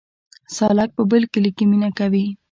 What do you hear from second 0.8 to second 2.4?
په بل کلي کې مینه کوي